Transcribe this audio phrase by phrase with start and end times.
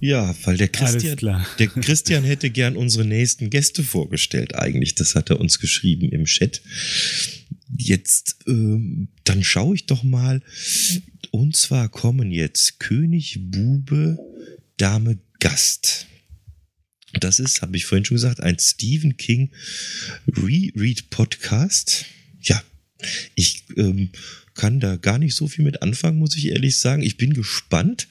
[0.00, 4.94] Ja, weil der Christian, der Christian hätte gern unsere nächsten Gäste vorgestellt eigentlich.
[4.94, 6.62] Das hat er uns geschrieben im Chat.
[7.88, 10.42] Jetzt, ähm, dann schaue ich doch mal.
[11.30, 14.18] Und zwar kommen jetzt König, Bube,
[14.76, 16.06] Dame, Gast.
[17.14, 19.50] Das ist, habe ich vorhin schon gesagt, ein Stephen King
[20.26, 22.04] Reread Podcast.
[22.42, 22.62] Ja,
[23.34, 24.10] ich ähm,
[24.52, 27.02] kann da gar nicht so viel mit anfangen, muss ich ehrlich sagen.
[27.02, 28.06] Ich bin gespannt.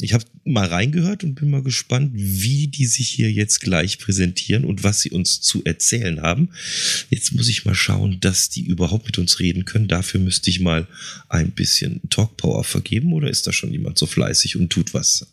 [0.00, 4.64] Ich habe mal reingehört und bin mal gespannt, wie die sich hier jetzt gleich präsentieren
[4.64, 6.50] und was sie uns zu erzählen haben.
[7.10, 9.88] Jetzt muss ich mal schauen, dass die überhaupt mit uns reden können.
[9.88, 10.86] Dafür müsste ich mal
[11.28, 15.26] ein bisschen Talkpower vergeben oder ist da schon jemand so fleißig und tut was?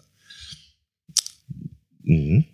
[2.04, 2.46] Mhm.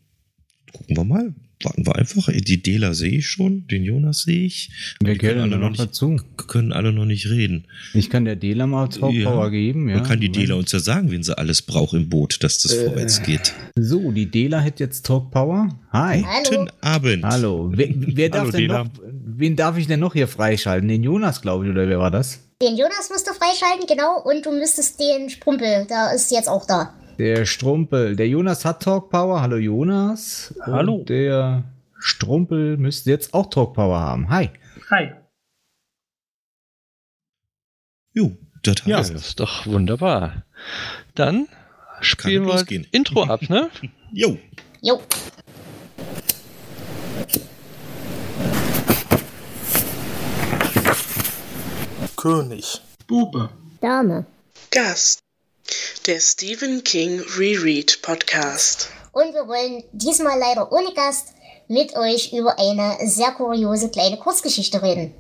[0.74, 1.34] Gucken wir mal
[1.66, 2.30] warten wir einfach.
[2.32, 4.72] Die Dela sehe ich schon, den Jonas sehe ich.
[5.02, 6.20] Wir können alle noch, noch nicht, dazu.
[6.48, 7.66] Können alle noch nicht reden.
[7.94, 9.90] Ich kann der Dela mal Talk ja, geben.
[9.90, 9.98] Ja.
[9.98, 12.74] Man kann die Dela uns ja sagen, wen sie alles braucht im Boot, dass das
[12.74, 13.54] äh, vorwärts geht.
[13.76, 15.70] So, die Dela hat jetzt Talk Power.
[15.92, 16.24] Hi.
[16.48, 17.24] Guten Abend.
[17.24, 17.72] Hallo.
[17.74, 20.88] Wer, wer darf Hallo, denn noch, wen darf ich denn noch hier freischalten?
[20.88, 22.40] Den Jonas, glaube ich, oder wer war das?
[22.62, 24.22] Den Jonas musst du freischalten, genau.
[24.22, 26.94] Und du müsstest den Sprumpel, da ist jetzt auch da.
[27.22, 28.16] Der Strumpel.
[28.16, 29.44] Der Jonas hat Talk Power.
[29.44, 30.56] Hallo Jonas.
[30.66, 30.96] Hallo.
[30.96, 31.66] Und der
[32.00, 34.28] Strumpel müsste jetzt auch Talk Power haben.
[34.32, 34.50] Hi.
[34.90, 35.12] Hi.
[38.14, 40.46] Jo, das ja, das ist doch wunderbar.
[41.14, 41.48] Dann
[42.00, 42.88] spielen wir losgehen.
[42.92, 43.70] Intro ab, ne?
[44.12, 44.40] jo.
[44.82, 45.00] Jo.
[52.18, 52.82] König.
[53.06, 53.52] Bube.
[53.80, 54.26] Dame.
[54.72, 55.22] Gast
[56.06, 58.90] der Stephen King Reread Podcast.
[59.12, 61.34] Und wir wollen diesmal leider ohne Gast
[61.68, 65.14] mit euch über eine sehr kuriose kleine Kurzgeschichte reden.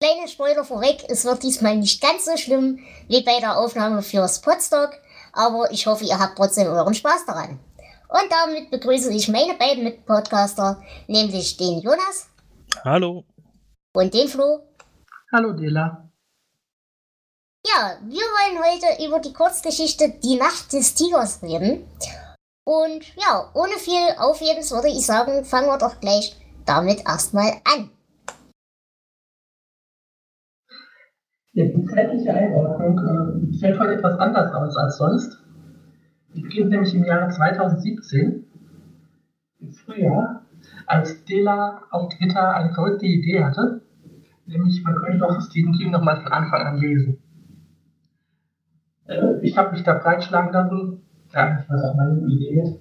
[0.00, 4.40] Kleine Spoiler vorweg, es wird diesmal nicht ganz so schlimm wie bei der Aufnahme fürs
[4.40, 4.90] Podstock,
[5.32, 7.58] aber ich hoffe, ihr habt trotzdem euren Spaß daran.
[8.08, 12.28] Und damit begrüße ich meine beiden Mitpodcaster, nämlich den Jonas.
[12.84, 13.24] Hallo.
[13.94, 14.60] Und den Flo.
[15.32, 16.03] Hallo Dela.
[17.66, 21.84] Ja, wir wollen heute über die Kurzgeschichte Die Nacht des Tigers reden.
[22.66, 26.36] Und ja, ohne viel Aufhebens würde ich sagen, fangen wir doch gleich
[26.66, 27.88] damit erstmal an.
[31.54, 35.38] Ja, die zeitliche Einordnung äh, fällt heute etwas anders aus als sonst.
[36.34, 38.44] Die beginnt nämlich im Jahre 2017,
[39.60, 40.44] im Frühjahr,
[40.86, 43.80] als Dela auf Twitter eine verrückte Idee hatte,
[44.44, 47.23] nämlich man könnte doch Stephen King nochmal von Anfang an lesen.
[49.06, 51.00] Äh, ich habe mich da breitschlagen lassen.
[51.32, 52.80] Ja, ich weiß auch meine Idee mit.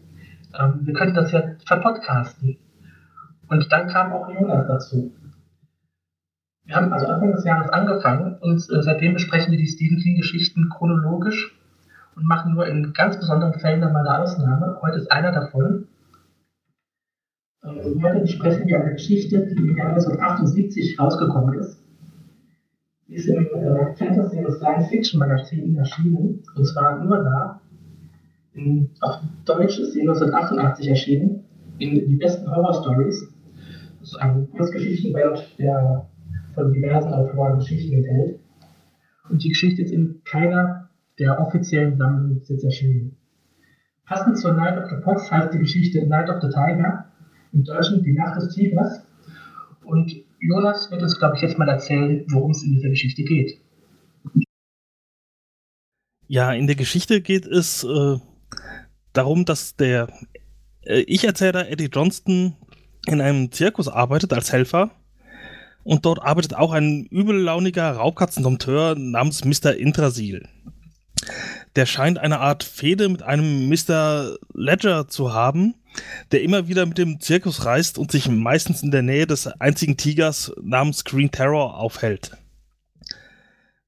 [0.60, 2.58] Ähm, wir könnten das ja verpodcasten.
[3.48, 5.12] Und dann kam auch Jonas dazu.
[6.66, 10.70] Wir haben also Anfang des Jahres angefangen und äh, seitdem besprechen wir die Stephen King-Geschichten
[10.70, 11.60] chronologisch
[12.16, 14.80] und machen nur in ganz besonderen Fällen dann mal eine Ausnahme.
[14.82, 15.88] Heute ist einer davon.
[17.66, 21.83] Ähm, heute besprechen wir eine Geschichte, die im Jahr 1978 rausgekommen ist
[23.14, 26.44] ist im äh, Fantasy- und Science-Fiction-Magazin erschienen.
[26.56, 27.62] Und zwar nur da.
[28.54, 31.44] In, auf Deutsch ist sie 1988 erschienen.
[31.80, 33.34] In die besten Horror-Stories.
[34.00, 36.08] Das ist ein Kurzgeschichtenband, der
[36.54, 38.40] von diversen Autoren Geschichten enthält.
[39.30, 43.16] Und die Geschichte ist in keiner der offiziellen Sammlungen erschienen.
[44.06, 47.06] Passend zur Night of the Fox heißt die Geschichte Night of the Tiger,
[47.54, 49.06] im Deutschen Die Nacht des Tigers.
[49.86, 50.14] Und
[50.46, 53.62] Jonas wird uns, glaube ich, jetzt mal erzählen, worum es in dieser Geschichte geht.
[56.28, 58.18] Ja, in der Geschichte geht es äh,
[59.14, 60.08] darum, dass der
[60.82, 62.56] äh, Ich-Erzähler Eddie Johnston
[63.06, 64.92] in einem Zirkus arbeitet als Helfer.
[65.84, 69.76] Und dort arbeitet auch ein übellauniger Raubkatzendompteur namens Mr.
[69.76, 70.48] Intrasil.
[71.76, 74.38] Der scheint eine Art Fehde mit einem Mr.
[74.54, 75.76] Ledger zu haben,
[76.32, 79.98] der immer wieder mit dem Zirkus reist und sich meistens in der Nähe des einzigen
[79.98, 82.32] Tigers namens Green Terror aufhält.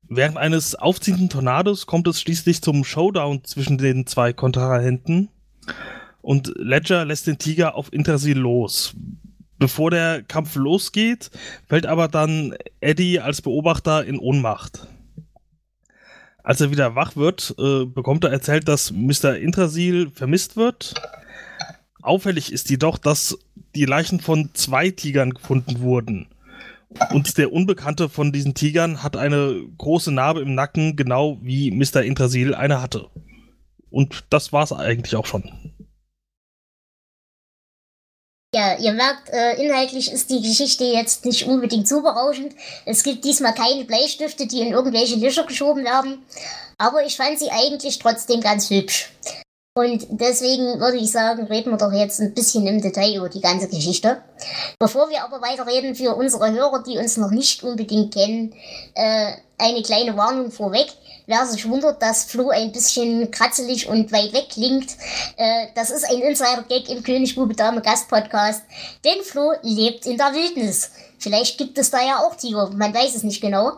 [0.07, 5.29] Während eines aufziehenden Tornados kommt es schließlich zum Showdown zwischen den zwei Kontrahenten
[6.21, 8.95] und Ledger lässt den Tiger auf Intersil los.
[9.57, 11.31] Bevor der Kampf losgeht,
[11.67, 14.87] fällt aber dann Eddie als Beobachter in Ohnmacht.
[16.43, 19.37] Als er wieder wach wird, äh, bekommt er erzählt, dass Mr.
[19.37, 20.93] Intrasil vermisst wird
[22.05, 23.37] Auffällig ist jedoch, dass
[23.75, 26.27] die Leichen von zwei Tigern gefunden wurden.
[27.11, 32.03] Und der Unbekannte von diesen Tigern hat eine große Narbe im Nacken, genau wie Mr.
[32.03, 33.09] Intrasil eine hatte.
[33.89, 35.73] Und das war's eigentlich auch schon.
[38.53, 42.55] Ja, ihr merkt, äh, inhaltlich ist die Geschichte jetzt nicht unbedingt so berauschend.
[42.85, 46.19] Es gibt diesmal keine Bleistifte, die in irgendwelche Löcher geschoben werden.
[46.77, 49.09] Aber ich fand sie eigentlich trotzdem ganz hübsch.
[49.77, 53.41] Und deswegen würde ich sagen, reden wir doch jetzt ein bisschen im Detail über die
[53.41, 54.21] ganze Geschichte.
[54.79, 58.53] Bevor wir aber weiterreden, für unsere Hörer, die uns noch nicht unbedingt kennen,
[58.93, 60.87] äh, eine kleine Warnung vorweg.
[61.27, 64.91] Wer sich wundert, dass Flo ein bisschen kratzelig und weit weg klingt,
[65.35, 68.63] äh, das ist ein Insider-Gag im König Bube Dame Gast-Podcast.
[69.03, 70.91] Denn Flo lebt in der Wildnis.
[71.19, 73.73] Vielleicht gibt es da ja auch Tiger, man weiß es nicht genau.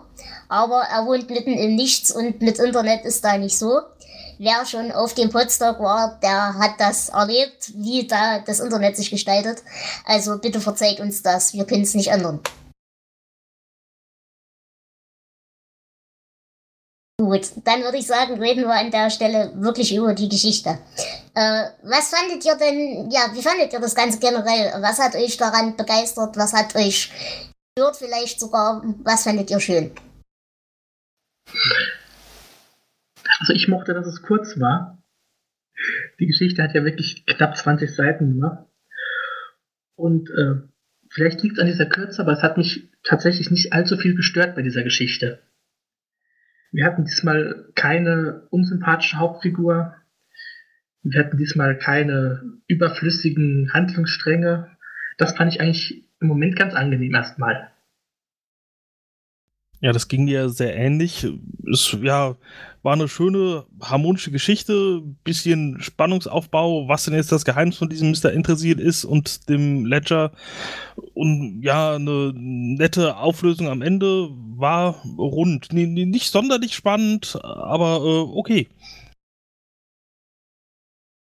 [0.48, 3.80] Aber er wohnt mitten im Nichts und mit Internet ist da nicht so.
[4.40, 9.10] Wer schon auf dem Podstock war, der hat das erlebt, wie da das Internet sich
[9.10, 9.64] gestaltet.
[10.06, 12.40] Also bitte verzeiht uns das, wir können es nicht ändern.
[17.20, 20.78] Gut, dann würde ich sagen, reden wir an der Stelle wirklich über die Geschichte.
[21.34, 24.72] Äh, was fandet ihr denn, ja, wie fandet ihr das Ganze generell?
[24.84, 26.38] Was hat euch daran begeistert?
[26.38, 27.12] Was hat euch
[27.76, 28.84] gestört vielleicht sogar?
[29.04, 29.96] Was fandet ihr schön?
[33.40, 35.04] Also ich mochte, dass es kurz war.
[36.20, 38.70] Die Geschichte hat ja wirklich knapp 20 Seiten nur.
[39.96, 40.62] Und äh,
[41.10, 44.56] vielleicht liegt es an dieser Kürze, aber es hat mich tatsächlich nicht allzu viel gestört
[44.56, 45.42] bei dieser Geschichte.
[46.72, 49.96] Wir hatten diesmal keine unsympathische Hauptfigur.
[51.04, 54.78] Wir hatten diesmal keine überflüssigen Handlungsstränge.
[55.18, 57.72] Das fand ich eigentlich im Moment ganz angenehm erstmal.
[59.80, 61.28] Ja, das ging mir sehr ähnlich.
[61.72, 62.36] Es ja,
[62.82, 68.32] war eine schöne, harmonische Geschichte, bisschen Spannungsaufbau, was denn jetzt das Geheimnis von diesem Mr.
[68.32, 70.32] Interessiert ist und dem Ledger.
[71.14, 75.72] Und ja, eine nette Auflösung am Ende war rund.
[75.74, 78.68] Nicht sonderlich spannend, aber äh, okay.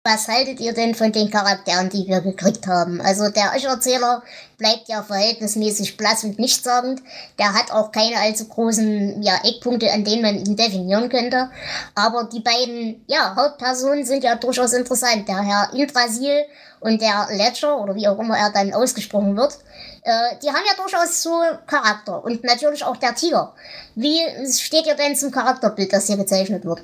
[0.06, 3.00] Was haltet ihr denn von den Charakteren, die wir gekriegt haben?
[3.00, 4.22] Also der Ich-Erzähler
[4.58, 7.00] bleibt ja verhältnismäßig blass und nichtssagend.
[7.38, 11.48] Der hat auch keine allzu großen ja, Eckpunkte, an denen man ihn definieren könnte.
[11.94, 15.26] Aber die beiden ja, Hauptpersonen sind ja durchaus interessant.
[15.26, 16.44] Der Herr Indrasil
[16.80, 19.56] und der Ledger, oder wie auch immer er dann ausgesprochen wird,
[20.02, 22.22] äh, die haben ja durchaus so Charakter.
[22.22, 23.54] Und natürlich auch der Tiger.
[23.94, 24.20] Wie
[24.52, 26.82] steht ihr denn zum Charakterbild, das hier gezeichnet wird?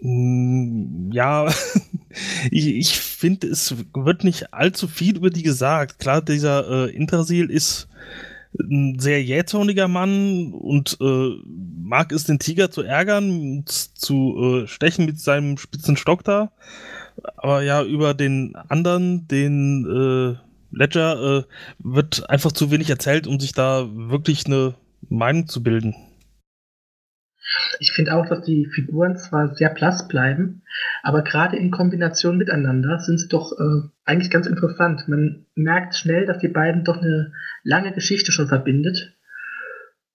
[0.00, 1.48] Ja,
[2.50, 5.98] ich, ich finde, es wird nicht allzu viel über die gesagt.
[5.98, 7.88] Klar, dieser äh, Intersil ist
[8.58, 11.30] ein sehr jähzorniger Mann und äh,
[11.82, 16.52] mag es, den Tiger zu ärgern, zu äh, stechen mit seinem spitzen Stock da.
[17.36, 21.42] Aber ja, über den anderen, den äh, Ledger, äh,
[21.78, 24.74] wird einfach zu wenig erzählt, um sich da wirklich eine
[25.08, 25.94] Meinung zu bilden.
[27.78, 30.62] Ich finde auch, dass die Figuren zwar sehr blass bleiben,
[31.02, 35.08] aber gerade in Kombination miteinander sind sie doch äh, eigentlich ganz interessant.
[35.08, 39.16] Man merkt schnell, dass die beiden doch eine lange Geschichte schon verbindet.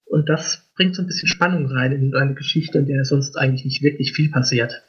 [0.06, 3.66] Und das bringt so ein bisschen Spannung rein in eine Geschichte, in der sonst eigentlich
[3.66, 4.84] nicht wirklich viel passiert.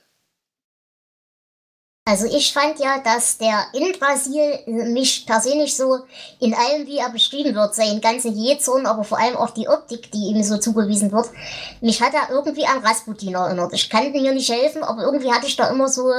[2.06, 6.04] Also ich fand ja, dass der Indrasil mich persönlich so
[6.38, 10.10] in allem, wie er beschrieben wird, sein ganze Jezorn, aber vor allem auch die Optik,
[10.12, 11.30] die ihm so zugewiesen wird,
[11.80, 13.72] mich hat er irgendwie an Rasputin erinnert.
[13.72, 16.12] Ich kann mir nicht helfen, aber irgendwie hatte ich da immer so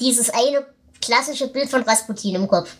[0.00, 0.64] dieses eine
[1.02, 2.74] klassische Bild von Rasputin im Kopf.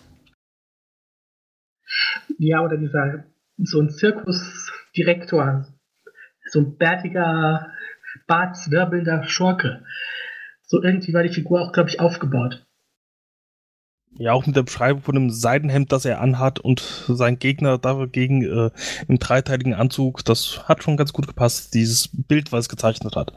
[2.39, 3.25] Ja, oder dieser,
[3.59, 5.67] so ein Zirkusdirektor,
[6.51, 7.75] so ein bärtiger,
[8.27, 9.85] bartzwirbelnder Schurke
[10.69, 12.65] so irgendwie war die Figur auch, glaube ich, aufgebaut.
[14.17, 18.43] Ja, auch mit der Beschreibung von einem Seidenhemd, das er anhat und sein Gegner dagegen
[18.43, 18.71] äh,
[19.07, 23.33] im dreiteiligen Anzug, das hat schon ganz gut gepasst, dieses Bild, was es gezeichnet hat.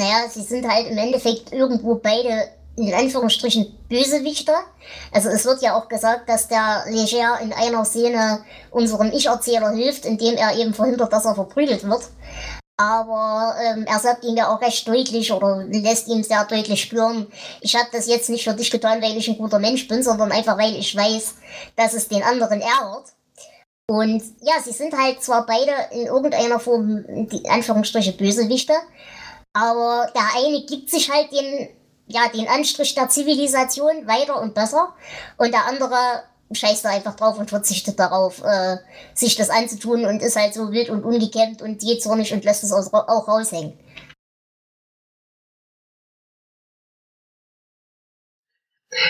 [0.00, 4.54] Naja, sie sind halt im Endeffekt irgendwo beide in Anführungsstrichen Bösewichter.
[5.12, 10.06] Also es wird ja auch gesagt, dass der Leger in einer Szene unserem Ich-Erzähler hilft,
[10.06, 12.08] indem er eben verhindert, dass er verprügelt wird
[12.82, 17.26] aber ähm, er sagt ihm ja auch recht deutlich oder lässt ihm sehr deutlich spüren,
[17.60, 20.32] ich habe das jetzt nicht für dich getan, weil ich ein guter Mensch bin, sondern
[20.32, 21.34] einfach weil ich weiß,
[21.76, 23.12] dass es den anderen ärgert.
[23.88, 28.74] Und ja, sie sind halt zwar beide in irgendeiner Form, die Anführungsstriche, Bösewichte,
[29.52, 31.68] aber der eine gibt sich halt den,
[32.06, 34.94] ja, den Anstrich der Zivilisation weiter und besser
[35.36, 36.22] und der andere
[36.54, 38.76] scheißt da einfach drauf und verzichtet darauf, äh,
[39.14, 42.72] sich das anzutun und ist halt so wild und ungekämmt und jähzornig und lässt es
[42.72, 43.74] auch raushängen.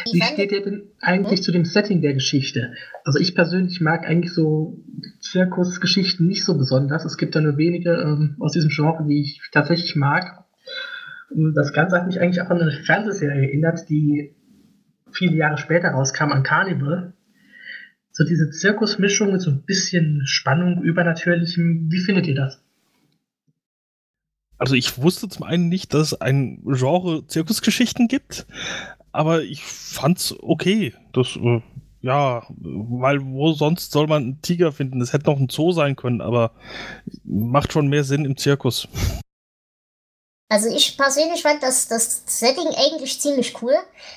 [0.04, 1.44] Wie steht ihr denn eigentlich hm?
[1.44, 2.74] zu dem Setting der Geschichte?
[3.04, 4.78] Also ich persönlich mag eigentlich so
[5.20, 7.04] Zirkusgeschichten nicht so besonders.
[7.04, 10.44] Es gibt da nur wenige ähm, aus diesem Genre, die ich tatsächlich mag.
[11.30, 14.34] Und das Ganze hat mich eigentlich auch an eine Fernsehserie erinnert, die
[15.10, 17.14] viele Jahre später rauskam, an Carnival.
[18.12, 21.90] So diese Zirkusmischung mit so ein bisschen Spannung, Übernatürlichem.
[21.90, 22.60] Wie findet ihr das?
[24.58, 28.46] Also ich wusste zum einen nicht, dass es ein Genre Zirkusgeschichten gibt,
[29.10, 30.92] aber ich fand's okay.
[31.12, 31.62] Das, äh,
[32.02, 35.00] ja, weil wo sonst soll man einen Tiger finden?
[35.00, 36.52] Das hätte noch ein Zoo sein können, aber
[37.24, 38.88] macht schon mehr Sinn im Zirkus.
[40.52, 43.74] Also ich persönlich fand das, das Setting eigentlich ziemlich cool.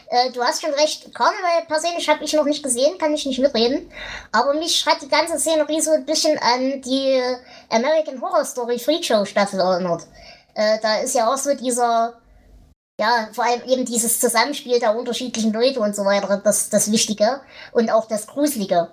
[0.09, 3.39] Äh, du hast schon recht, Karneval persönlich habe ich noch nicht gesehen, kann ich nicht
[3.39, 3.89] mitreden.
[4.33, 7.21] Aber mich hat die ganze Szenerie so ein bisschen an die
[7.69, 10.07] American Horror Story Freakshow Staffel erinnert.
[10.55, 12.15] Äh, da ist ja auch so dieser
[12.99, 17.39] ja, vor allem eben dieses Zusammenspiel der unterschiedlichen Leute und so weiter, das, das Wichtige
[17.71, 18.89] und auch das Gruselige.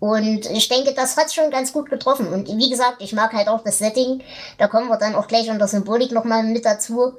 [0.00, 2.32] Und ich denke, das hat schon ganz gut getroffen.
[2.32, 4.22] Und wie gesagt, ich mag halt auch das Setting.
[4.58, 7.12] Da kommen wir dann auch gleich an der Symbolik nochmal mit dazu.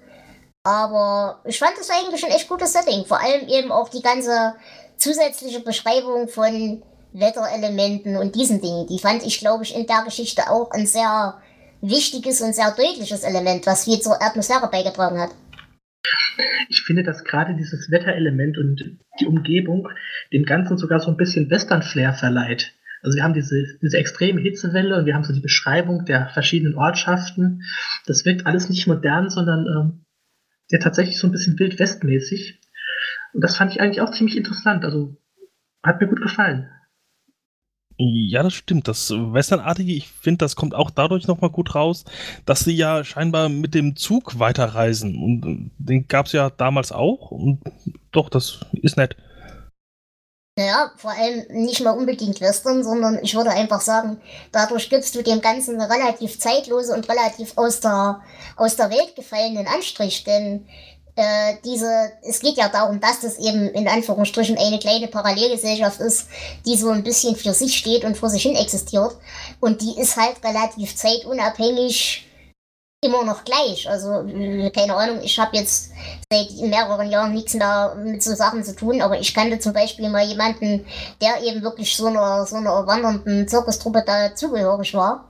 [0.63, 3.05] Aber ich fand das eigentlich ein echt gutes Setting.
[3.05, 4.55] Vor allem eben auch die ganze
[4.97, 6.83] zusätzliche Beschreibung von
[7.13, 8.87] Wetterelementen und diesen Dingen.
[8.87, 11.35] Die fand ich, glaube ich, in der Geschichte auch ein sehr
[11.81, 15.31] wichtiges und sehr deutliches Element, was viel zur Atmosphäre beigetragen hat.
[16.69, 19.89] Ich finde, dass gerade dieses Wetterelement und die Umgebung
[20.31, 22.73] dem Ganzen sogar so ein bisschen Western-Flair verleiht.
[23.01, 26.75] Also wir haben diese, diese extreme Hitzewelle und wir haben so die Beschreibung der verschiedenen
[26.75, 27.63] Ortschaften.
[28.05, 30.05] Das wirkt alles nicht modern, sondern ähm,
[30.69, 32.59] ja tatsächlich so ein bisschen wildwestmäßig.
[33.33, 34.85] Und das fand ich eigentlich auch ziemlich interessant.
[34.85, 35.17] Also
[35.83, 36.69] hat mir gut gefallen.
[37.97, 38.87] Ja, das stimmt.
[38.87, 42.05] Das Westernartige, ich finde, das kommt auch dadurch nochmal gut raus,
[42.45, 45.15] dass sie ja scheinbar mit dem Zug weiterreisen.
[45.21, 47.31] Und äh, den gab es ja damals auch.
[47.31, 47.59] Und
[48.11, 49.15] doch, das ist nett.
[50.57, 54.19] Naja, vor allem nicht mal unbedingt Western, sondern ich würde einfach sagen,
[54.51, 58.21] dadurch gibst du dem Ganzen eine relativ zeitlose und relativ aus der,
[58.57, 60.23] aus der Welt gefallenen Anstrich.
[60.25, 60.67] Denn
[61.21, 66.27] äh, diese, es geht ja darum, dass das eben in Anführungsstrichen eine kleine Parallelgesellschaft ist,
[66.65, 69.15] die so ein bisschen für sich steht und vor sich hin existiert.
[69.59, 72.25] Und die ist halt relativ zeitunabhängig
[73.03, 73.89] immer noch gleich.
[73.89, 75.91] Also, äh, keine Ahnung, ich habe jetzt
[76.31, 80.09] seit mehreren Jahren nichts mehr mit so Sachen zu tun, aber ich kannte zum Beispiel
[80.09, 80.85] mal jemanden,
[81.21, 85.29] der eben wirklich so einer, so einer wandernden Zirkustruppe dazugehörig war.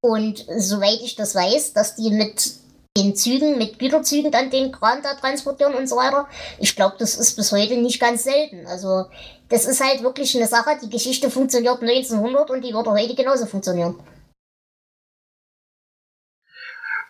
[0.00, 2.59] Und soweit ich das weiß, dass die mit
[2.96, 6.28] den Zügen, mit Güterzügen dann den Kran da transportieren und so weiter.
[6.58, 8.66] Ich glaube, das ist bis heute nicht ganz selten.
[8.66, 9.06] Also
[9.48, 13.46] das ist halt wirklich eine Sache, die Geschichte funktioniert 1900 und die würde heute genauso
[13.46, 13.96] funktionieren.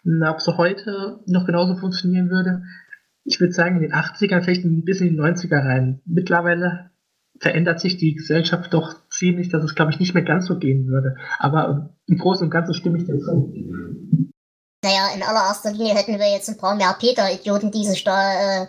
[0.03, 2.63] Na, ob sie heute noch genauso funktionieren würde,
[3.25, 6.01] ich würde sagen, in den 80ern, vielleicht ein bisschen in die 90er rein.
[6.07, 6.91] Mittlerweile
[7.39, 10.89] verändert sich die Gesellschaft doch ziemlich, dass es, glaube ich, nicht mehr ganz so gehen
[10.89, 11.17] würde.
[11.39, 13.55] Aber im Großen und Ganzen stimme ich dir zu.
[14.83, 18.67] Naja, in allererster Linie hätten wir jetzt ein paar mehr Peter-Idioten, die sich da äh,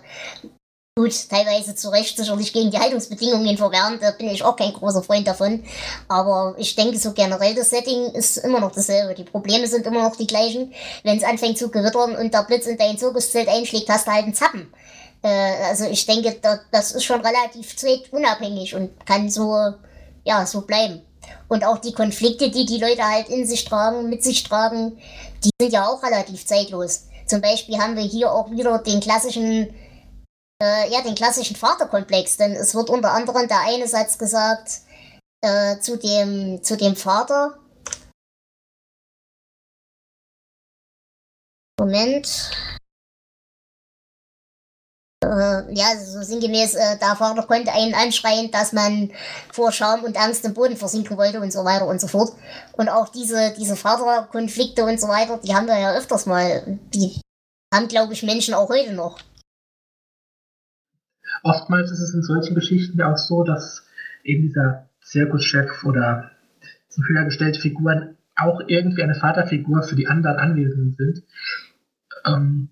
[0.97, 3.97] gut teilweise zu Recht sicherlich gegen die Haltungsbedingungen verwehren.
[4.01, 5.63] Da bin ich auch kein großer Freund davon.
[6.09, 9.15] Aber ich denke, so generell das Setting ist immer noch dasselbe.
[9.15, 10.73] Die Probleme sind immer noch die gleichen.
[11.03, 14.25] Wenn es anfängt zu gewittern und der Blitz in dein Zirkuszelt einschlägt, hast du halt
[14.25, 14.73] einen Zappen.
[15.23, 17.73] Äh, also ich denke, da, das ist schon relativ
[18.11, 19.55] unabhängig und kann so,
[20.25, 21.03] ja, so bleiben.
[21.47, 24.97] Und auch die Konflikte, die die Leute halt in sich tragen, mit sich tragen,
[25.43, 27.07] die sind ja auch relativ zeitlos.
[27.25, 29.73] Zum Beispiel haben wir hier auch wieder den klassischen,
[30.61, 34.81] äh, ja, den klassischen Vaterkomplex, denn es wird unter anderem der eine Satz gesagt
[35.41, 37.57] äh, zu dem, zu dem Vater.
[41.79, 42.51] Moment
[45.23, 49.11] äh, ja, so sinngemäß, äh, der Vater konnte einen anschreien, dass man
[49.51, 52.31] vor Scham und Angst im Boden versinken wollte und so weiter und so fort.
[52.73, 56.79] Und auch diese, diese Vaterkonflikte und so weiter, die haben wir ja öfters mal.
[56.93, 57.21] Die
[57.73, 59.19] haben, glaube ich, Menschen auch heute noch.
[61.43, 63.83] Oftmals ist es in solchen Geschichten ja auch so, dass
[64.23, 66.31] eben dieser Zirkuschef oder
[66.89, 71.23] so höher gestellte Figuren auch irgendwie eine Vaterfigur für die anderen Anwesenden sind.
[72.25, 72.69] Ähm,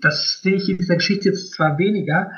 [0.00, 2.30] das sehe ich in dieser Geschichte jetzt zwar weniger,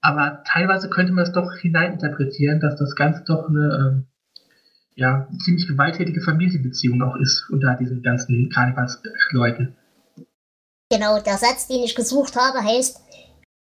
[0.00, 4.06] aber teilweise könnte man es doch hineininterpretieren, dass das Ganze doch eine ähm,
[4.94, 9.76] ja, ziemlich gewalttätige Familienbeziehung auch ist unter diesen ganzen Karnevalsleuten.
[10.90, 13.00] Genau, der Satz, den ich gesucht habe, heißt,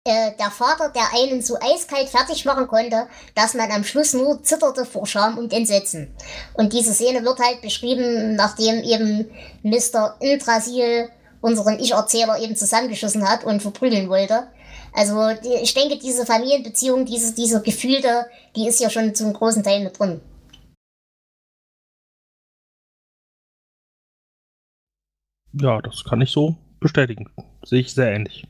[0.08, 4.44] äh, der Vater, der einen so eiskalt fertig machen konnte, dass man am Schluss nur
[4.44, 6.14] zitterte vor Scham und Entsetzen.
[6.54, 9.26] Und diese Szene wird halt beschrieben, nachdem eben
[9.64, 10.16] Mr.
[10.20, 11.10] Intrasil
[11.46, 14.48] unseren Ich-Erzähler eben zusammengeschossen hat und verprügeln wollte.
[14.94, 18.26] Also die, ich denke, diese Familienbeziehung, diese, diese Gefühle,
[18.56, 20.22] die ist ja schon zum großen Teil mit drin.
[25.54, 27.30] Ja, das kann ich so bestätigen.
[27.64, 28.48] Sehe ich sehr ähnlich.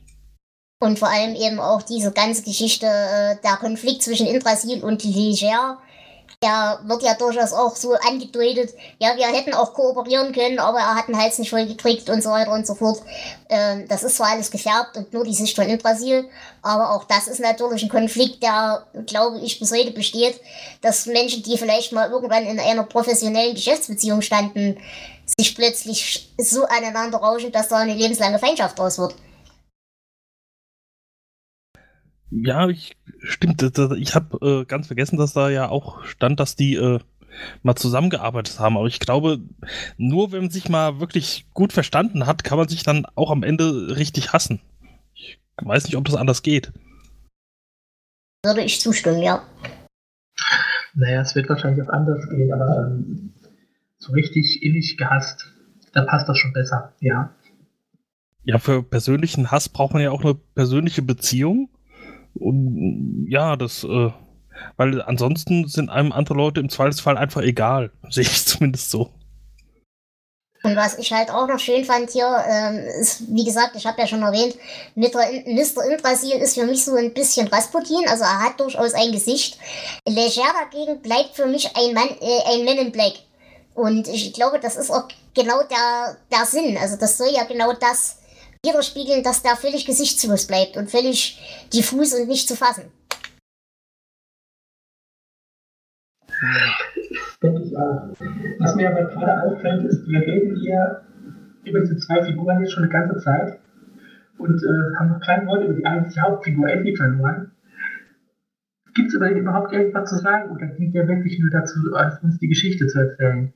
[0.80, 5.78] Und vor allem eben auch diese ganze Geschichte, äh, der Konflikt zwischen Indrasil und Leger,
[6.42, 10.94] der wird ja durchaus auch so angedeutet, ja, wir hätten auch kooperieren können, aber er
[10.94, 13.00] hat den Hals nicht voll gekriegt und so weiter und so fort.
[13.48, 16.28] Ähm, das ist zwar alles gefärbt und nur die Sicht von Indrasil,
[16.62, 20.40] aber auch das ist natürlich ein Konflikt, der, glaube ich, bis heute besteht,
[20.82, 24.76] dass Menschen, die vielleicht mal irgendwann in einer professionellen Geschäftsbeziehung standen,
[25.38, 29.14] sich plötzlich so aneinander rauschen, dass da eine lebenslange Feindschaft draus wird.
[32.30, 33.62] Ja, ich, stimmt.
[33.98, 36.98] Ich habe äh, ganz vergessen, dass da ja auch stand, dass die äh,
[37.62, 38.76] mal zusammengearbeitet haben.
[38.76, 39.40] Aber ich glaube,
[39.96, 43.42] nur wenn man sich mal wirklich gut verstanden hat, kann man sich dann auch am
[43.42, 44.60] Ende richtig hassen.
[45.14, 46.72] Ich weiß nicht, ob das anders geht.
[48.44, 49.42] Würde ich zustimmen, ja.
[50.94, 53.32] Naja, es wird wahrscheinlich auch anders gehen, aber ähm,
[53.98, 55.52] so richtig innig gehasst,
[55.92, 57.34] da passt das schon besser, ja.
[58.44, 61.68] Ja, für persönlichen Hass braucht man ja auch eine persönliche Beziehung.
[62.38, 64.10] Und ja, das, äh,
[64.76, 67.90] weil ansonsten sind einem andere Leute im Zweifelsfall einfach egal.
[68.10, 69.10] Sehe ich zumindest so.
[70.62, 74.00] Und was ich halt auch noch schön fand hier, ähm, ist, wie gesagt, ich habe
[74.00, 74.56] ja schon erwähnt,
[74.96, 75.30] Mr.
[75.88, 79.60] Indrasil ist für mich so ein bisschen Rasputin, also er hat durchaus ein Gesicht.
[80.08, 83.12] Leger dagegen bleibt für mich ein Mann, äh, ein Man in Black.
[83.74, 86.76] Und ich glaube, das ist auch genau der, der Sinn.
[86.78, 88.16] Also das soll ja genau das
[88.66, 91.38] widerspiegeln, dass der völlig gesichtslos bleibt und völlig
[91.72, 92.84] diffus und nicht zu fassen.
[97.42, 98.08] Denke ich auch.
[98.58, 101.02] Was mir aber gerade auffällt, ist, wir reden hier
[101.64, 103.58] über diese zwei Figuren jetzt schon eine ganze Zeit
[104.38, 107.52] und äh, haben noch kein Wort über die eigentliche Hauptfigur Eddie verloren.
[108.94, 111.78] Gibt es aber überhaupt irgendwas zu sagen oder dient der wirklich nur dazu,
[112.22, 113.52] uns die Geschichte zu erzählen?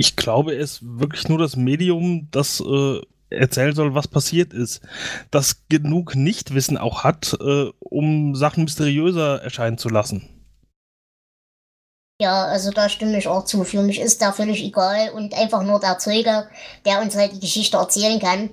[0.00, 4.80] Ich glaube, er ist wirklich nur das Medium, das äh, erzählen soll, was passiert ist.
[5.30, 10.26] Das genug Nichtwissen auch hat, äh, um Sachen mysteriöser erscheinen zu lassen.
[12.18, 13.62] Ja, also da stimme ich auch zu.
[13.64, 16.48] Für mich ist da völlig egal und einfach nur der Zeuge,
[16.86, 18.48] der uns halt die Geschichte erzählen kann.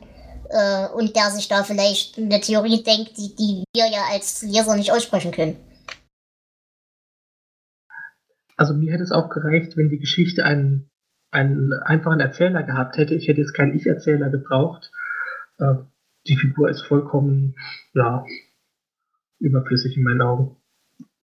[0.50, 4.76] Äh, und der sich da vielleicht eine Theorie denkt, die, die wir ja als Leser
[4.76, 5.56] nicht aussprechen können.
[8.58, 10.90] Also mir hätte es auch gereicht, wenn die Geschichte einen
[11.32, 13.16] einen einfachen Erzähler gehabt hätte.
[13.16, 14.92] Ich hätte jetzt keinen Ich-Erzähler gebraucht.
[15.60, 15.76] Äh,
[16.28, 17.56] die Figur ist vollkommen,
[17.94, 18.26] ja,
[19.40, 20.58] überflüssig in meinen Augen.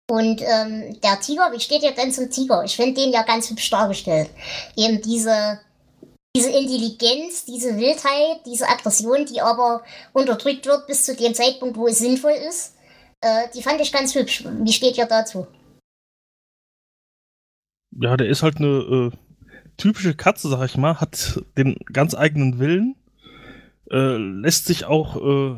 [0.09, 2.63] Und ähm, der Tiger, wie steht ihr denn zum Tiger?
[2.63, 4.29] Ich finde den ja ganz hübsch dargestellt.
[4.75, 5.59] Eben diese,
[6.35, 9.83] diese Intelligenz, diese Wildheit, diese Aggression, die aber
[10.13, 12.75] unterdrückt wird bis zu dem Zeitpunkt, wo es sinnvoll ist,
[13.21, 14.43] äh, die fand ich ganz hübsch.
[14.45, 15.45] Wie steht ihr dazu?
[17.91, 19.11] Ja, der ist halt eine äh,
[19.79, 22.95] typische Katze, sag ich mal, hat den ganz eigenen Willen,
[23.89, 25.55] äh, lässt sich auch äh,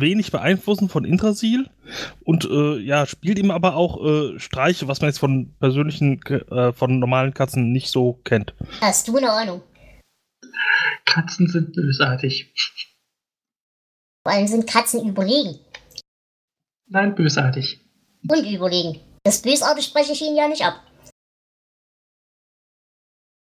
[0.00, 1.68] wenig beeinflussen von Intrasil
[2.24, 6.72] und äh, ja, spielt ihm aber auch äh, Streiche, was man jetzt von persönlichen, äh,
[6.72, 8.54] von normalen Katzen nicht so kennt.
[8.80, 9.62] Hast du eine Ahnung?
[11.04, 12.52] Katzen sind bösartig.
[14.22, 15.58] Vor allem sind Katzen überlegen.
[16.86, 17.80] Nein, bösartig.
[18.28, 19.00] Und überlegen.
[19.24, 20.80] Das bösartig spreche ich Ihnen ja nicht ab.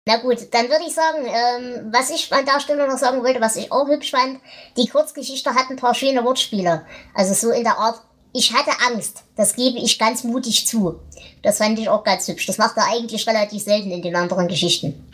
[0.05, 3.39] Na gut, dann würde ich sagen, ähm, was ich an der Stelle noch sagen wollte,
[3.39, 4.39] was ich auch hübsch fand,
[4.75, 6.85] die Kurzgeschichte hat ein paar schöne Wortspiele.
[7.13, 8.01] Also so in der Art,
[8.33, 10.99] ich hatte Angst, das gebe ich ganz mutig zu.
[11.41, 12.45] Das fand ich auch ganz hübsch.
[12.47, 15.09] Das macht er eigentlich relativ selten in den anderen Geschichten.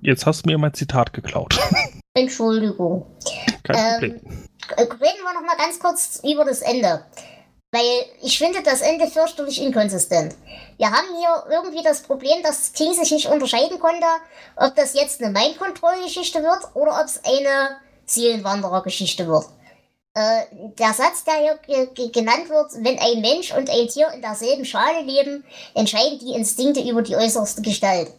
[0.00, 1.56] Jetzt hast du mir mein Zitat geklaut.
[2.14, 3.06] Entschuldigung.
[3.62, 4.20] Kein Problem.
[4.24, 7.04] Ähm, reden wir noch mal ganz kurz über das Ende.
[7.74, 10.34] Weil ich finde das Ende fürchterlich inkonsistent.
[10.76, 14.04] Wir haben hier irgendwie das Problem, dass King sich nicht unterscheiden konnte,
[14.56, 19.46] ob das jetzt eine Mind-Control-Geschichte wird oder ob es eine Seelenwanderer-Geschichte wird.
[20.14, 20.42] Äh,
[20.78, 25.00] der Satz, der hier genannt wird, wenn ein Mensch und ein Tier in derselben Schale
[25.00, 28.12] leben, entscheiden die Instinkte über die äußerste Gestalt.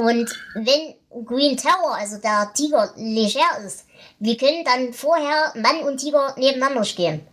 [0.00, 0.94] Und wenn
[1.26, 3.84] Green Tower, also der Tiger, leger ist,
[4.18, 7.28] wie können dann vorher Mann und Tiger nebeneinander stehen?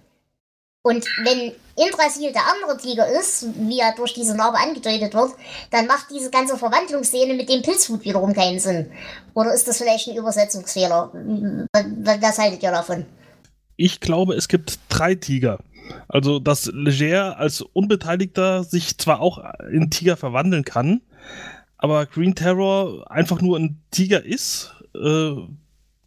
[0.81, 5.31] Und wenn Indrasil der andere Tiger ist, wie er durch diese Narbe angedeutet wird,
[5.71, 8.89] dann macht diese ganze Verwandlungsszene mit dem Pilzhut wiederum keinen Sinn.
[9.33, 11.11] Oder ist das vielleicht ein Übersetzungsfehler?
[11.73, 13.05] Was haltet ihr davon?
[13.75, 15.59] Ich glaube, es gibt drei Tiger.
[16.07, 21.01] Also, dass Leger als Unbeteiligter sich zwar auch in Tiger verwandeln kann,
[21.77, 25.31] aber Green Terror einfach nur ein Tiger ist, äh,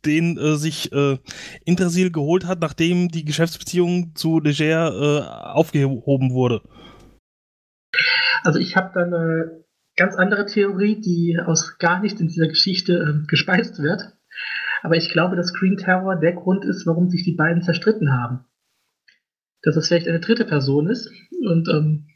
[0.05, 1.19] den äh, sich äh,
[1.65, 6.63] Intersil geholt hat, nachdem die Geschäftsbeziehung zu Leger äh, aufgehoben wurde.
[8.43, 9.65] Also ich habe da eine
[9.97, 14.13] ganz andere Theorie, die aus gar nichts in dieser Geschichte äh, gespeist wird.
[14.83, 18.45] Aber ich glaube, dass Green Terror der Grund ist, warum sich die beiden zerstritten haben.
[19.63, 21.09] Dass es vielleicht eine dritte Person ist.
[21.45, 22.09] Und ähm,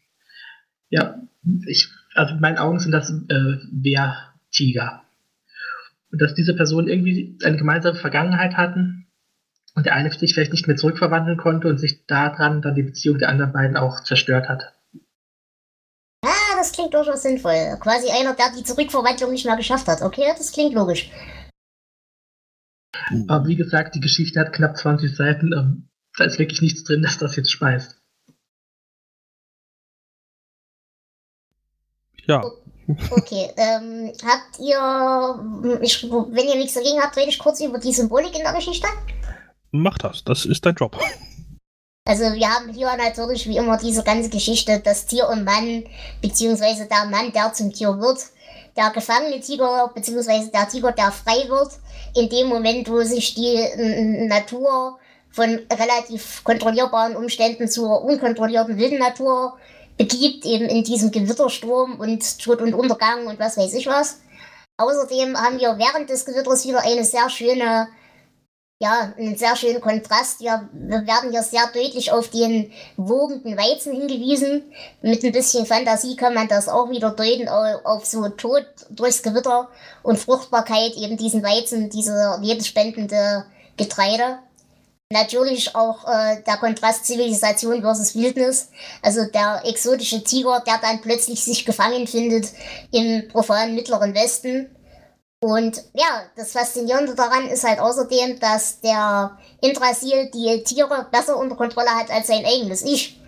[0.88, 1.22] ja,
[1.66, 5.05] ich, also in meinen Augen sind das äh, Wehrtiger.
[6.10, 9.06] Und dass diese Personen irgendwie eine gemeinsame Vergangenheit hatten
[9.74, 13.18] und der eine sich vielleicht nicht mehr zurückverwandeln konnte und sich daran dann die Beziehung
[13.18, 14.72] der anderen beiden auch zerstört hat.
[16.24, 17.76] Ah, das klingt durchaus sinnvoll.
[17.80, 20.02] Quasi einer, der die Zurückverwandlung nicht mehr geschafft hat.
[20.02, 21.10] Okay, das klingt logisch.
[23.28, 25.52] Aber wie gesagt, die Geschichte hat knapp 20 Seiten.
[25.52, 28.00] Ähm, da ist wirklich nichts drin, dass das jetzt speist.
[32.26, 32.42] Ja.
[33.10, 37.92] Okay, ähm, habt ihr, ich, wenn ihr nichts dagegen habt, rede ich kurz über die
[37.92, 38.86] Symbolik in der Geschichte?
[39.72, 40.96] Mach das, das ist dein Job.
[42.04, 45.84] Also wir haben hier natürlich wie immer diese ganze Geschichte, das Tier und Mann,
[46.22, 48.18] beziehungsweise der Mann, der zum Tier wird,
[48.76, 51.72] der gefangene Tiger, beziehungsweise der Tiger, der frei wird,
[52.14, 54.98] in dem Moment, wo sich die Natur
[55.30, 59.58] von relativ kontrollierbaren Umständen zur unkontrollierten wilden Natur
[59.96, 64.20] begibt, eben in diesem Gewittersturm und Tod und Untergang und was weiß ich was.
[64.78, 67.88] Außerdem haben wir während des Gewitters wieder eine sehr schöne,
[68.78, 70.40] ja, einen sehr schönen Kontrast.
[70.40, 74.64] Wir, wir werden hier sehr deutlich auf den wogenden Weizen hingewiesen.
[75.00, 79.70] Mit ein bisschen Fantasie kann man das auch wieder deuten auf, so Tod durchs Gewitter
[80.02, 83.46] und Fruchtbarkeit, eben diesen Weizen, diese lebensspendende
[83.78, 84.40] Getreide.
[85.12, 88.70] Natürlich auch äh, der Kontrast Zivilisation versus Wildnis.
[89.02, 92.48] Also der exotische Tiger, der dann plötzlich sich gefangen findet
[92.90, 94.74] im profanen Mittleren Westen.
[95.40, 101.54] Und ja, das Faszinierende daran ist halt außerdem, dass der Intrasil die Tiere besser unter
[101.54, 103.20] Kontrolle hat als sein eigenes Ich.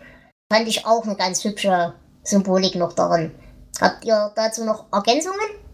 [0.52, 3.32] Fand ich auch eine ganz hübsche Symbolik noch darin.
[3.80, 5.67] Habt ihr dazu noch Ergänzungen?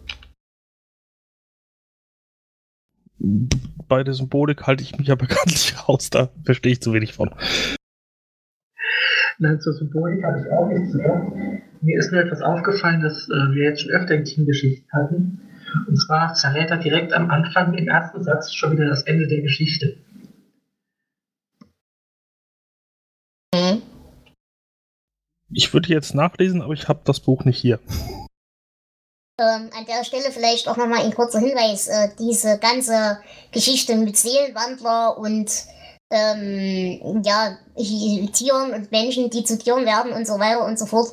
[3.19, 7.31] Bei der Symbolik halte ich mich ja bekanntlich raus, da verstehe ich zu wenig von.
[9.39, 11.63] Nein, zur Symbolik habe ich auch nichts mehr.
[11.81, 15.41] Mir ist nur etwas aufgefallen, das äh, wir jetzt schon öfter in Teamgeschichten hatten.
[15.89, 19.43] Und zwar zerrät er direkt am Anfang im ersten Satz schon wieder das Ende der
[19.43, 19.97] Geschichte.
[25.57, 27.79] Ich würde jetzt nachlesen, aber ich habe das Buch nicht hier.
[29.37, 31.89] Ähm, an der Stelle vielleicht auch nochmal ein kurzer Hinweis.
[31.89, 33.19] Äh, diese ganze
[33.51, 35.51] Geschichte mit Seelenwandler und
[36.11, 41.09] ähm, ja, Tieren und Menschen, die zu Tieren werden und so weiter und so fort.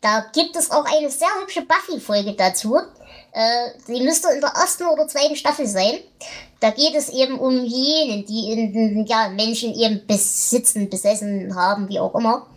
[0.00, 2.76] Da gibt es auch eine sehr hübsche Buffy-Folge dazu.
[3.32, 6.00] Äh, die müsste in der ersten oder zweiten Staffel sein.
[6.58, 12.00] Da geht es eben um jenen, die in, ja, Menschen eben besitzen, besessen haben, wie
[12.00, 12.48] auch immer.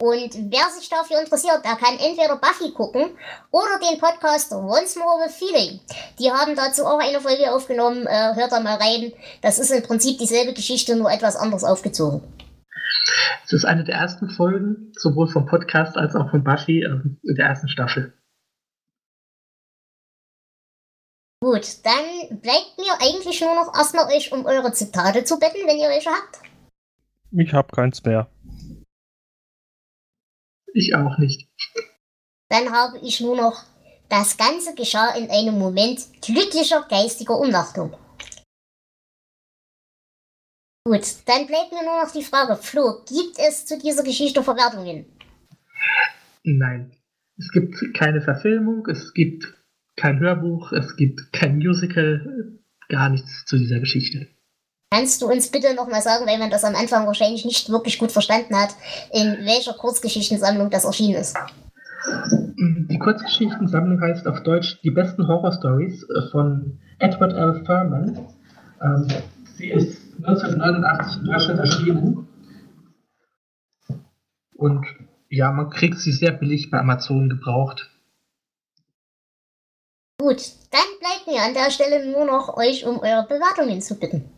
[0.00, 3.10] Und wer sich dafür interessiert, der kann entweder Buffy gucken
[3.50, 5.78] oder den Podcast Once More with Feeling.
[6.18, 8.06] Die haben dazu auch eine Folge aufgenommen.
[8.06, 9.12] Äh, hört da mal rein.
[9.42, 12.22] Das ist im Prinzip dieselbe Geschichte, nur etwas anders aufgezogen.
[13.44, 17.34] Es ist eine der ersten Folgen, sowohl vom Podcast als auch von Buffy äh, in
[17.36, 18.14] der ersten Staffel.
[21.42, 25.76] Gut, dann bleibt mir eigentlich nur noch erstmal euch um eure Zitate zu betten, wenn
[25.76, 26.40] ihr welche habt.
[27.32, 28.28] Ich hab keins mehr.
[30.74, 31.48] Ich auch nicht.
[32.48, 33.64] Dann habe ich nur noch,
[34.08, 37.96] das Ganze geschah in einem Moment glücklicher geistiger Umnachtung.
[40.84, 45.06] Gut, dann bleibt mir nur noch die Frage, Flo, gibt es zu dieser Geschichte Verwertungen?
[46.42, 46.92] Nein.
[47.38, 49.54] Es gibt keine Verfilmung, es gibt
[49.96, 54.28] kein Hörbuch, es gibt kein Musical, gar nichts zu dieser Geschichte.
[54.92, 58.10] Kannst du uns bitte nochmal sagen, weil man das am Anfang wahrscheinlich nicht wirklich gut
[58.10, 58.70] verstanden hat,
[59.12, 61.36] in welcher Kurzgeschichtensammlung das erschienen ist?
[62.56, 67.62] Die Kurzgeschichtensammlung heißt auf Deutsch Die besten Horror Stories äh, von Edward L.
[67.64, 68.26] Furman.
[68.82, 69.06] Ähm,
[69.56, 72.28] sie ist 1989 in Deutschland erschienen.
[74.54, 74.86] Und
[75.28, 77.90] ja, man kriegt sie sehr billig bei Amazon gebraucht.
[80.18, 84.28] Gut, dann bleibt mir an der Stelle nur noch euch um eure Bewertungen zu bitten.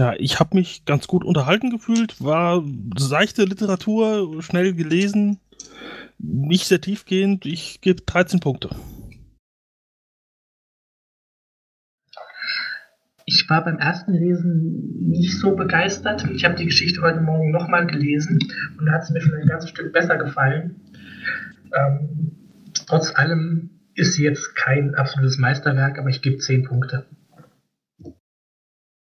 [0.00, 2.64] Ja, ich habe mich ganz gut unterhalten gefühlt, war
[2.96, 5.40] seichte Literatur, schnell gelesen,
[6.16, 7.44] nicht sehr tiefgehend.
[7.44, 8.70] Ich gebe 13 Punkte.
[13.26, 16.26] Ich war beim ersten Lesen nicht so begeistert.
[16.30, 18.38] Ich habe die Geschichte heute Morgen nochmal gelesen
[18.78, 20.80] und da hat es mir schon ein ganzes Stück besser gefallen.
[21.76, 22.38] Ähm,
[22.86, 27.04] trotz allem ist sie jetzt kein absolutes Meisterwerk, aber ich gebe 10 Punkte.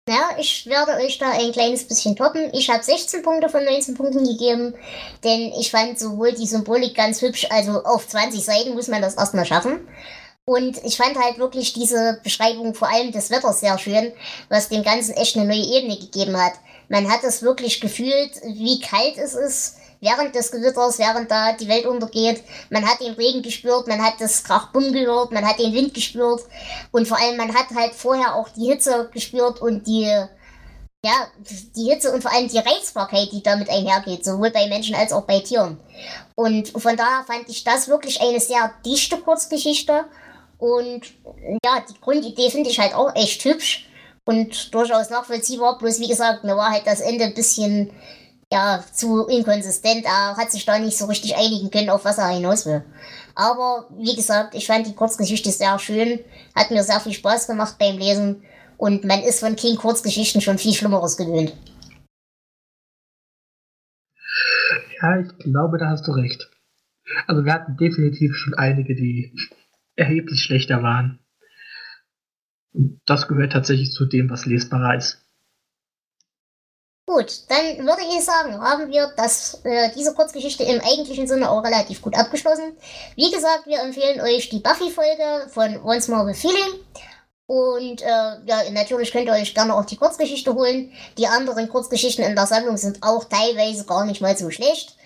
[0.09, 2.51] Ja, ich werde euch da ein kleines bisschen toppen.
[2.53, 4.73] Ich habe 16 Punkte von 19 Punkten gegeben,
[5.25, 9.17] denn ich fand sowohl die Symbolik ganz hübsch, also auf 20 Seiten muss man das
[9.17, 9.81] erstmal schaffen.
[10.45, 14.13] Und ich fand halt wirklich diese Beschreibung vor allem des Wetters sehr schön,
[14.49, 16.53] was dem Ganzen echt eine neue Ebene gegeben hat.
[16.89, 21.69] Man hat es wirklich gefühlt, wie kalt es ist während des Gewitters, während da die
[21.69, 22.43] Welt untergeht.
[22.71, 26.43] Man hat den Regen gespürt, man hat das Krachbumm gehört, man hat den Wind gespürt
[26.93, 31.27] und vor allem man hat halt vorher auch die Hitze gespürt und die, ja,
[31.77, 35.23] die Hitze und vor allem die Reizbarkeit, die damit einhergeht, sowohl bei Menschen als auch
[35.23, 35.79] bei Tieren.
[36.35, 40.05] Und von daher fand ich das wirklich eine sehr dichte Kurzgeschichte
[40.59, 41.03] und
[41.65, 43.87] ja, die Grundidee finde ich halt auch echt hübsch
[44.25, 45.79] und durchaus nachvollziehbar.
[45.79, 47.91] Bloß wie gesagt, mir war halt das Ende ein bisschen
[48.53, 50.05] ja, zu inkonsistent.
[50.05, 52.85] Er hat sich da nicht so richtig einigen können, auf was er hinaus will.
[53.35, 56.21] Aber wie gesagt, ich fand die Kurzgeschichte sehr schön,
[56.55, 58.43] hat mir sehr viel Spaß gemacht beim Lesen
[58.79, 61.55] und man ist von King Kurzgeschichten schon viel Schlimmeres gewöhnt.
[65.03, 66.51] Ja, ich glaube, da hast du recht.
[67.27, 69.35] Also wir hatten definitiv schon einige, die
[69.97, 71.21] erheblich schlechter waren.
[72.73, 75.26] Und das gehört tatsächlich zu dem, was lesbarer ist.
[77.09, 81.63] Gut, dann würde ich sagen, haben wir das, äh, diese Kurzgeschichte im eigentlichen Sinne auch
[81.63, 82.77] relativ gut abgeschlossen.
[83.15, 86.81] Wie gesagt, wir empfehlen euch die Buffy-Folge von Once More with Feeling.
[87.47, 88.07] Und äh,
[88.45, 90.93] ja, natürlich könnt ihr euch gerne auch die Kurzgeschichte holen.
[91.17, 94.97] Die anderen Kurzgeschichten in der Sammlung sind auch teilweise gar nicht mal so schlecht.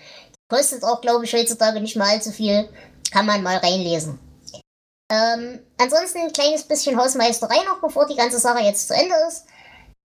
[0.49, 2.67] Kostet auch, glaube ich, heutzutage nicht mal allzu viel.
[3.11, 4.19] Kann man mal reinlesen.
[5.11, 9.45] Ähm, ansonsten ein kleines bisschen Hausmeisterei noch, bevor die ganze Sache jetzt zu Ende ist.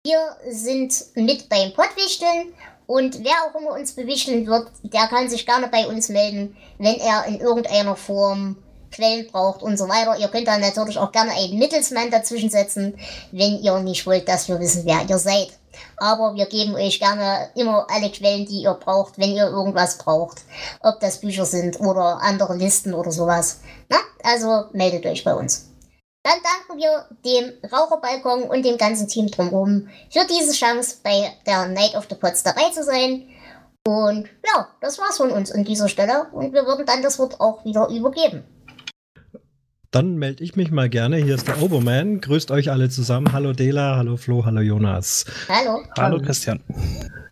[0.06, 2.52] Wir sind mit beim Pottwichteln
[2.86, 6.96] und wer auch immer uns bewichteln wird, der kann sich gerne bei uns melden, wenn
[6.96, 8.56] er in irgendeiner Form
[8.92, 10.18] Quellen braucht und so weiter.
[10.18, 12.98] Ihr könnt dann natürlich auch gerne einen Mittelsmann dazwischen setzen,
[13.32, 15.48] wenn ihr nicht wollt, dass wir wissen, wer ihr seid.
[15.96, 20.42] Aber wir geben euch gerne immer alle Quellen, die ihr braucht, wenn ihr irgendwas braucht.
[20.82, 23.60] Ob das Bücher sind oder andere Listen oder sowas.
[23.88, 25.73] Na, also meldet euch bei uns.
[26.24, 31.66] Dann danken wir dem Raucherbalkon und dem ganzen Team drumherum für diese Chance, bei der
[31.66, 33.28] Night of the Pots dabei zu sein.
[33.87, 37.38] Und ja, das war's von uns an dieser Stelle und wir würden dann das Wort
[37.40, 38.42] auch wieder übergeben.
[39.94, 41.18] Dann melde ich mich mal gerne.
[41.18, 42.20] Hier ist der Oberman.
[42.20, 43.33] Grüßt euch alle zusammen.
[43.33, 45.24] Hallo Dela, hallo Flo, hallo Jonas.
[45.48, 45.85] Hallo.
[45.96, 46.59] Hallo Christian.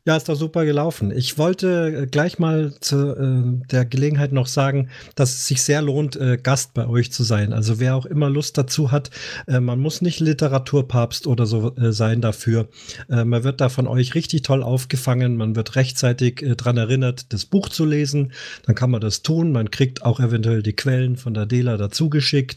[0.05, 1.13] Ja, ist doch super gelaufen.
[1.17, 5.81] Ich wollte äh, gleich mal zu äh, der Gelegenheit noch sagen, dass es sich sehr
[5.81, 7.53] lohnt, äh, Gast bei euch zu sein.
[7.53, 9.13] Also wer auch immer Lust dazu hat,
[9.47, 12.67] äh, man muss nicht Literaturpapst oder so äh, sein dafür.
[13.09, 15.37] Äh, man wird da von euch richtig toll aufgefangen.
[15.37, 18.33] Man wird rechtzeitig äh, dran erinnert, das Buch zu lesen.
[18.67, 19.53] Dann kann man das tun.
[19.53, 22.52] Man kriegt auch eventuell die Quellen von der Dela dazu geschickt.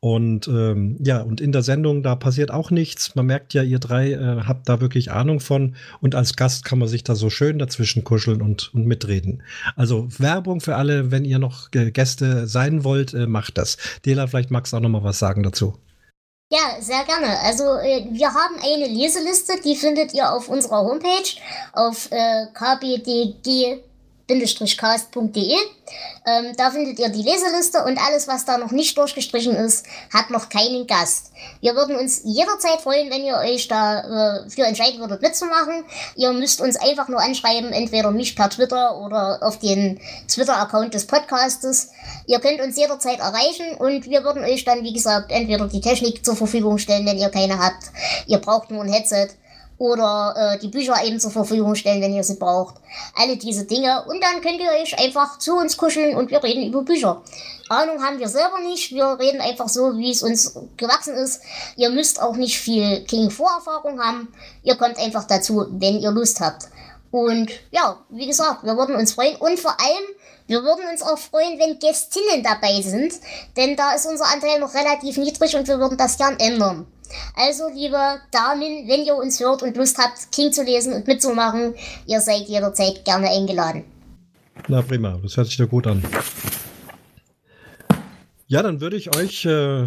[0.00, 3.14] Und ähm, ja, und in der Sendung, da passiert auch nichts.
[3.14, 5.76] Man merkt ja, ihr drei äh, habt da wirklich Ahnung von.
[6.00, 9.42] Und als Gast kann man sich da so schön dazwischen kuscheln und, und mitreden.
[9.76, 13.76] Also Werbung für alle, wenn ihr noch Gäste sein wollt, äh, macht das.
[14.04, 15.74] Dela, vielleicht magst du auch noch mal was sagen dazu.
[16.52, 17.38] Ja, sehr gerne.
[17.40, 21.38] Also äh, wir haben eine Leseliste, die findet ihr auf unserer Homepage
[21.72, 23.82] auf äh, kbdg
[24.76, 25.56] cast.de.
[26.26, 30.30] Ähm, da findet ihr die Leseliste und alles, was da noch nicht durchgestrichen ist, hat
[30.30, 31.32] noch keinen Gast.
[31.60, 35.84] Wir würden uns jederzeit freuen, wenn ihr euch da äh, entscheiden würdet mitzumachen.
[36.14, 41.06] Ihr müsst uns einfach nur anschreiben, entweder mich per Twitter oder auf den Twitter-Account des
[41.06, 41.90] Podcastes.
[42.26, 46.24] Ihr könnt uns jederzeit erreichen und wir würden euch dann, wie gesagt, entweder die Technik
[46.24, 47.84] zur Verfügung stellen, wenn ihr keine habt.
[48.26, 49.30] Ihr braucht nur ein Headset
[49.80, 52.74] oder äh, die Bücher eben zur Verfügung stellen, wenn ihr sie braucht.
[53.16, 54.04] Alle diese Dinge.
[54.06, 57.22] Und dann könnt ihr euch einfach zu uns kuscheln und wir reden über Bücher.
[57.70, 58.92] Ahnung haben wir selber nicht.
[58.92, 61.40] Wir reden einfach so, wie es uns gewachsen ist.
[61.76, 64.28] Ihr müsst auch nicht viel King-Vorerfahrung haben.
[64.62, 66.68] Ihr kommt einfach dazu, wenn ihr Lust habt.
[67.10, 69.36] Und ja, wie gesagt, wir würden uns freuen.
[69.36, 70.04] Und vor allem,
[70.46, 73.14] wir würden uns auch freuen, wenn Gästinnen dabei sind.
[73.56, 76.86] Denn da ist unser Anteil noch relativ niedrig und wir würden das gern ändern.
[77.34, 77.96] Also, liebe
[78.30, 81.74] Damen, wenn ihr uns hört und Lust habt, King zu lesen und mitzumachen,
[82.06, 83.84] ihr seid jederzeit gerne eingeladen.
[84.68, 86.02] Na prima, das hört sich doch gut an.
[88.46, 89.86] Ja, dann würde ich euch äh,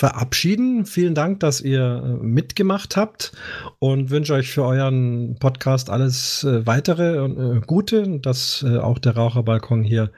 [0.00, 0.86] verabschieden.
[0.86, 3.32] Vielen Dank, dass ihr äh, mitgemacht habt
[3.78, 8.98] und wünsche euch für euren Podcast alles äh, weitere und äh, Gute, dass äh, auch
[8.98, 10.10] der Raucherbalkon hier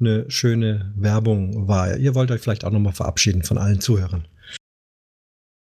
[0.00, 1.98] eine schöne Werbung war.
[1.98, 4.24] Ihr wollt euch vielleicht auch nochmal verabschieden von allen Zuhörern.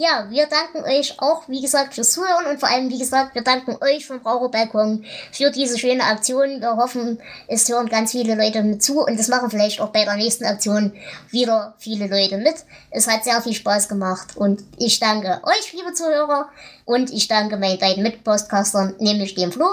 [0.01, 3.43] Ja, wir danken euch auch, wie gesagt, fürs Zuhören und vor allem, wie gesagt, wir
[3.43, 6.59] danken euch vom Braucherbalkon für diese schöne Aktion.
[6.59, 10.03] Wir hoffen, es hören ganz viele Leute mit zu und es machen vielleicht auch bei
[10.03, 10.91] der nächsten Aktion
[11.31, 12.55] wieder viele Leute mit.
[12.91, 16.49] Es hat sehr viel Spaß gemacht und ich danke euch, liebe Zuhörer,
[16.83, 19.65] und ich danke meinen beiden Mitpostcastern, nämlich dem Flo.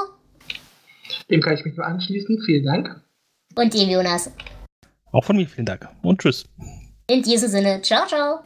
[1.30, 2.40] Dem kann ich mich nur anschließen.
[2.46, 3.00] Vielen Dank.
[3.56, 4.30] Und dem Jonas.
[5.10, 6.44] Auch von mir vielen Dank und tschüss.
[7.08, 8.38] In diesem Sinne, ciao, ciao.